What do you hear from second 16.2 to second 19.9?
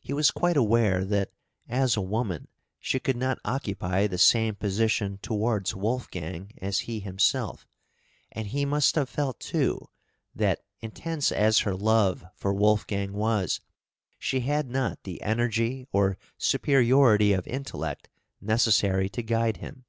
superiority of intellect necessary to guide him.